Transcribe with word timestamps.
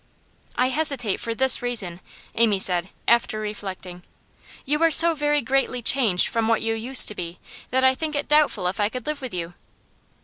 'I 0.57 0.69
hesitate 0.69 1.19
for 1.19 1.35
this 1.35 1.61
reason,' 1.61 1.99
Amy 2.33 2.57
said 2.57 2.89
after 3.07 3.39
reflecting. 3.39 4.01
'You 4.65 4.81
are 4.81 4.89
so 4.89 5.13
very 5.13 5.41
greatly 5.43 5.83
changed 5.83 6.27
from 6.29 6.47
what 6.47 6.63
you 6.63 6.73
used 6.73 7.07
to 7.09 7.13
be, 7.13 7.37
that 7.69 7.83
I 7.83 7.93
think 7.93 8.15
it 8.15 8.27
doubtful 8.27 8.65
if 8.65 8.79
I 8.79 8.89
could 8.89 9.05
live 9.05 9.21
with 9.21 9.35
you. 9.35 9.53